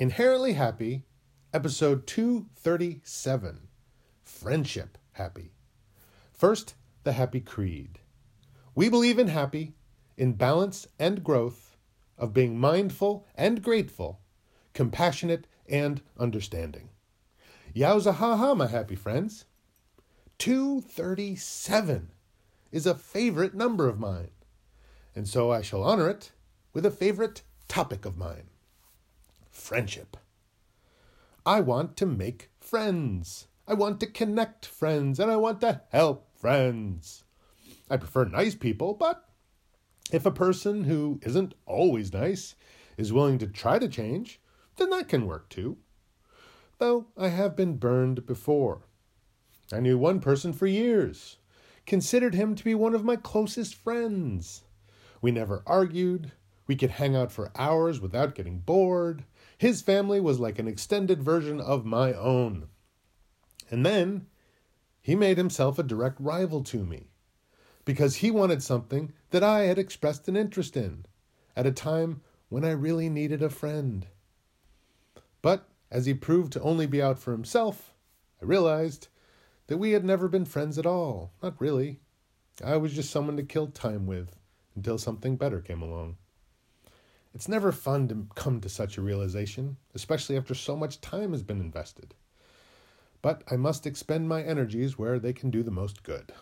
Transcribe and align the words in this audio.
Inherently 0.00 0.52
Happy, 0.52 1.06
episode 1.52 2.06
237 2.06 3.66
Friendship 4.22 4.96
Happy. 5.14 5.50
First, 6.32 6.76
the 7.02 7.14
Happy 7.14 7.40
Creed. 7.40 7.98
We 8.76 8.88
believe 8.88 9.18
in 9.18 9.26
happy, 9.26 9.74
in 10.16 10.34
balance 10.34 10.86
and 11.00 11.24
growth, 11.24 11.76
of 12.16 12.32
being 12.32 12.60
mindful 12.60 13.26
and 13.34 13.60
grateful, 13.60 14.20
compassionate 14.72 15.48
and 15.68 16.00
understanding. 16.16 16.90
Yowza 17.74 18.14
ha 18.14 18.36
ha, 18.36 18.54
my 18.54 18.68
happy 18.68 18.94
friends. 18.94 19.46
237 20.38 22.12
is 22.70 22.86
a 22.86 22.94
favorite 22.94 23.56
number 23.56 23.88
of 23.88 23.98
mine, 23.98 24.30
and 25.16 25.26
so 25.26 25.50
I 25.50 25.60
shall 25.60 25.82
honor 25.82 26.08
it 26.08 26.30
with 26.72 26.86
a 26.86 26.92
favorite 26.92 27.42
topic 27.66 28.04
of 28.04 28.16
mine 28.16 28.50
friendship. 29.58 30.16
I 31.44 31.60
want 31.60 31.96
to 31.98 32.06
make 32.06 32.50
friends. 32.60 33.48
I 33.66 33.74
want 33.74 34.00
to 34.00 34.06
connect 34.06 34.66
friends, 34.66 35.18
and 35.20 35.30
I 35.30 35.36
want 35.36 35.60
to 35.62 35.82
help 35.90 36.28
friends. 36.38 37.24
I 37.90 37.96
prefer 37.96 38.24
nice 38.24 38.54
people, 38.54 38.94
but 38.94 39.28
if 40.12 40.24
a 40.24 40.30
person 40.30 40.84
who 40.84 41.20
isn't 41.22 41.54
always 41.66 42.12
nice 42.12 42.54
is 42.96 43.12
willing 43.12 43.38
to 43.38 43.46
try 43.46 43.78
to 43.78 43.88
change, 43.88 44.40
then 44.76 44.90
that 44.90 45.08
can 45.08 45.26
work 45.26 45.48
too. 45.48 45.78
Though 46.78 47.06
I 47.16 47.28
have 47.28 47.56
been 47.56 47.76
burned 47.76 48.24
before. 48.26 48.82
I 49.72 49.80
knew 49.80 49.98
one 49.98 50.20
person 50.20 50.52
for 50.52 50.66
years, 50.66 51.36
considered 51.84 52.34
him 52.34 52.54
to 52.54 52.64
be 52.64 52.74
one 52.74 52.94
of 52.94 53.04
my 53.04 53.16
closest 53.16 53.74
friends. 53.74 54.62
We 55.20 55.30
never 55.30 55.62
argued, 55.66 56.32
we 56.68 56.76
could 56.76 56.90
hang 56.90 57.16
out 57.16 57.32
for 57.32 57.50
hours 57.56 58.00
without 58.00 58.36
getting 58.36 58.60
bored. 58.60 59.24
His 59.56 59.82
family 59.82 60.20
was 60.20 60.38
like 60.38 60.60
an 60.60 60.68
extended 60.68 61.22
version 61.22 61.60
of 61.60 61.84
my 61.84 62.12
own. 62.12 62.68
And 63.70 63.84
then 63.84 64.26
he 65.00 65.16
made 65.16 65.38
himself 65.38 65.78
a 65.78 65.82
direct 65.82 66.20
rival 66.20 66.62
to 66.64 66.84
me 66.84 67.08
because 67.84 68.16
he 68.16 68.30
wanted 68.30 68.62
something 68.62 69.14
that 69.30 69.42
I 69.42 69.60
had 69.60 69.78
expressed 69.78 70.28
an 70.28 70.36
interest 70.36 70.76
in 70.76 71.06
at 71.56 71.66
a 71.66 71.72
time 71.72 72.20
when 72.50 72.64
I 72.64 72.70
really 72.70 73.08
needed 73.08 73.42
a 73.42 73.48
friend. 73.48 74.06
But 75.40 75.66
as 75.90 76.04
he 76.04 76.12
proved 76.12 76.52
to 76.52 76.60
only 76.60 76.86
be 76.86 77.00
out 77.00 77.18
for 77.18 77.32
himself, 77.32 77.94
I 78.42 78.44
realized 78.44 79.08
that 79.68 79.78
we 79.78 79.92
had 79.92 80.04
never 80.04 80.28
been 80.28 80.44
friends 80.44 80.78
at 80.78 80.86
all. 80.86 81.32
Not 81.42 81.58
really. 81.58 82.00
I 82.62 82.76
was 82.76 82.92
just 82.92 83.10
someone 83.10 83.36
to 83.38 83.42
kill 83.42 83.68
time 83.68 84.06
with 84.06 84.36
until 84.76 84.98
something 84.98 85.36
better 85.36 85.60
came 85.60 85.80
along. 85.80 86.16
It's 87.34 87.48
never 87.48 87.72
fun 87.72 88.08
to 88.08 88.26
come 88.34 88.60
to 88.60 88.68
such 88.68 88.96
a 88.96 89.02
realization, 89.02 89.76
especially 89.94 90.36
after 90.36 90.54
so 90.54 90.76
much 90.76 91.00
time 91.00 91.32
has 91.32 91.42
been 91.42 91.60
invested. 91.60 92.14
But 93.20 93.42
I 93.50 93.56
must 93.56 93.86
expend 93.86 94.28
my 94.28 94.42
energies 94.42 94.98
where 94.98 95.18
they 95.18 95.32
can 95.32 95.50
do 95.50 95.62
the 95.62 95.70
most 95.70 96.02
good. 96.02 96.32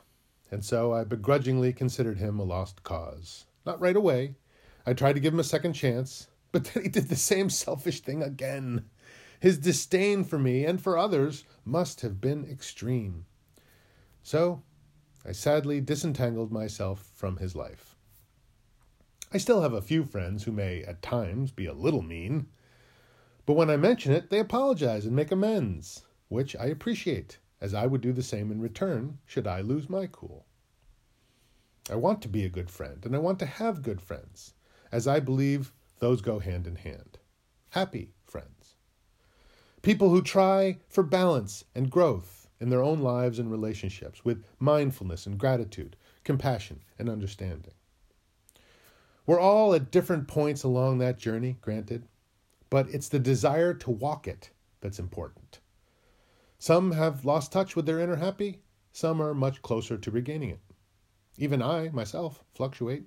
And 0.51 0.65
so 0.65 0.93
I 0.93 1.05
begrudgingly 1.05 1.73
considered 1.73 2.19
him 2.19 2.39
a 2.39 2.45
lost 2.45 2.83
cause. 2.83 3.47
Not 3.65 3.81
right 3.81 3.97
away. 3.97 4.37
I 4.87 4.93
tried 4.93 5.15
to 5.15 5.21
give 5.21 5.35
him 5.35 5.41
a 5.41 5.45
second 5.45 5.73
chance, 5.73 6.29
but 6.53 6.65
then 6.65 6.85
he 6.85 6.89
did 6.89 7.09
the 7.09 7.17
same 7.17 7.51
selfish 7.51 8.01
thing 8.01 8.23
again. 8.23 8.85
His 9.41 9.59
disdain 9.59 10.25
for 10.25 10.39
me 10.39 10.65
and 10.65 10.81
for 10.81 10.97
others 10.97 11.45
must 11.65 12.03
have 12.03 12.21
been 12.21 12.49
extreme. 12.49 13.27
So 14.23 14.63
I 15.25 15.33
sadly 15.33 15.81
disentangled 15.81 16.53
myself 16.53 17.11
from 17.15 17.39
his 17.39 17.57
life. 17.57 17.96
I 19.33 19.39
still 19.39 19.63
have 19.63 19.73
a 19.73 19.83
few 19.83 20.05
friends 20.05 20.45
who 20.45 20.53
may 20.53 20.83
at 20.85 21.03
times 21.03 21.51
be 21.51 21.67
a 21.67 21.73
little 21.73 22.03
mean, 22.03 22.47
but 23.45 23.55
when 23.55 23.71
I 23.71 23.77
mention 23.77 24.13
it, 24.13 24.31
they 24.31 24.39
apologize 24.39 25.05
and 25.05 25.15
make 25.15 25.33
amends, 25.33 26.05
which 26.29 26.55
I 26.57 26.67
appreciate, 26.67 27.39
as 27.61 27.75
I 27.75 27.87
would 27.87 28.01
do 28.01 28.13
the 28.13 28.23
same 28.23 28.51
in 28.51 28.61
return 28.61 29.19
should 29.27 29.47
I 29.47 29.61
lose 29.61 29.89
my 29.89 30.07
cool. 30.07 30.47
I 31.91 31.97
want 31.97 32.23
to 32.23 32.29
be 32.29 32.45
a 32.45 32.49
good 32.49 32.71
friend, 32.71 33.05
and 33.05 33.15
I 33.15 33.19
want 33.19 33.39
to 33.41 33.47
have 33.47 33.83
good 33.83 34.01
friends, 34.01 34.55
as 34.91 35.07
I 35.07 35.21
believe 35.21 35.73
those 35.99 36.21
go 36.21 36.39
hand 36.39 36.67
in 36.67 36.77
hand. 36.77 37.19
Happy 37.71 38.13
friends. 38.25 38.75
People 39.83 40.11
who 40.11 40.23
try 40.23 40.79
for 40.89 41.03
balance 41.03 41.65
and 41.75 41.91
growth 41.91 42.49
in 42.61 42.71
their 42.71 42.83
own 42.83 43.01
lives 43.01 43.39
and 43.39 43.51
relationships 43.51 44.25
with 44.25 44.45
mindfulness 44.59 45.27
and 45.27 45.39
gratitude, 45.39 45.97
compassion 46.25 46.83
and 46.99 47.09
understanding. 47.09 47.75
We're 49.27 49.41
all 49.41 49.75
at 49.75 49.91
different 49.91 50.29
points 50.29 50.63
along 50.63 50.99
that 50.99 51.19
journey, 51.19 51.57
granted, 51.61 52.07
but 52.71 52.89
it's 52.91 53.09
the 53.09 53.19
desire 53.19 53.75
to 53.75 53.91
walk 53.91 54.29
it 54.29 54.51
that's 54.81 55.01
important. 55.01 55.59
Some 56.61 56.93
have 56.93 57.25
lost 57.25 57.51
touch 57.51 57.75
with 57.75 57.87
their 57.87 57.99
inner 57.99 58.17
happy, 58.17 58.63
some 58.93 59.21
are 59.21 59.35
much 59.35 59.63
closer 59.63 59.99
to 59.99 60.11
regaining 60.13 60.51
it. 60.51 60.61
Even 61.39 61.61
I, 61.61 61.89
myself, 61.89 62.45
fluctuate. 62.55 63.05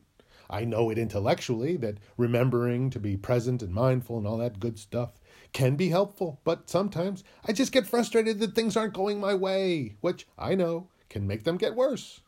I 0.50 0.66
know 0.66 0.90
it 0.90 0.98
intellectually 0.98 1.78
that 1.78 2.00
remembering 2.18 2.90
to 2.90 3.00
be 3.00 3.16
present 3.16 3.62
and 3.62 3.74
mindful 3.74 4.18
and 4.18 4.28
all 4.28 4.38
that 4.40 4.60
good 4.60 4.78
stuff 4.78 5.20
can 5.54 5.76
be 5.76 5.90
helpful, 5.90 6.42
but 6.44 6.70
sometimes 6.70 7.24
I 7.46 7.54
just 7.54 7.72
get 7.72 7.88
frustrated 7.88 8.40
that 8.40 8.56
things 8.56 8.76
aren't 8.76 8.94
going 8.94 9.20
my 9.20 9.36
way, 9.36 9.96
which 10.02 10.28
I 10.38 10.56
know 10.56 10.90
can 11.08 11.26
make 11.26 11.44
them 11.44 11.58
get 11.58 11.76
worse. 11.76 12.20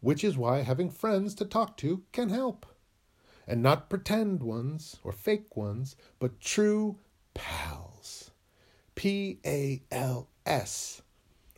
Which 0.00 0.22
is 0.22 0.36
why 0.36 0.60
having 0.62 0.90
friends 0.90 1.34
to 1.36 1.44
talk 1.44 1.76
to 1.78 2.02
can 2.12 2.28
help 2.28 2.66
and 3.46 3.62
not 3.62 3.90
pretend 3.90 4.42
ones 4.42 4.96
or 5.04 5.12
fake 5.12 5.56
ones, 5.56 5.96
but 6.18 6.40
true 6.40 6.98
pals. 7.34 8.30
P 8.94 9.38
A 9.44 9.82
L 9.90 10.28
S. 10.46 11.02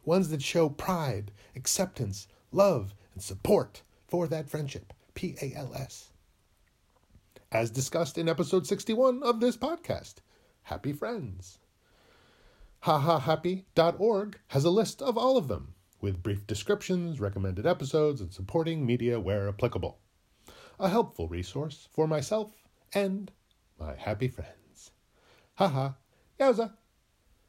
Ones 0.05 0.31
that 0.31 0.43
show 0.43 0.69
pride, 0.69 1.33
acceptance, 1.55 2.29
love, 2.53 2.95
and 3.15 3.23
support 3.23 3.83
for 4.07 4.27
that 4.29 4.49
friendship. 4.49 4.93
P 5.15 5.37
A 5.43 5.53
L 5.55 5.73
S. 5.75 6.11
As 7.53 7.71
discussed 7.71 8.19
in 8.19 8.29
episode 8.29 8.67
61 8.67 9.23
of 9.23 9.41
this 9.41 9.57
podcast. 9.57 10.17
Happy 10.65 10.93
friends. 10.93 11.59
HaHaHappy.org 12.85 14.39
has 14.49 14.65
a 14.65 14.71
list 14.71 15.01
of 15.01 15.17
all 15.17 15.37
of 15.37 15.49
them, 15.49 15.75
with 16.01 16.23
brief 16.23 16.47
descriptions, 16.47 17.21
recommended 17.21 17.67
episodes, 17.67 18.21
and 18.21 18.33
supporting 18.33 18.85
media 18.85 19.19
where 19.21 19.49
applicable 19.49 19.99
a 20.79 20.89
helpful 20.89 21.29
resource 21.29 21.89
for 21.93 22.07
myself 22.07 22.53
and 22.93 23.31
my 23.79 23.95
happy 23.95 24.29
friends. 24.29 24.93
Ha 25.55 25.69
ha, 25.69 25.95
yowza! 26.39 26.73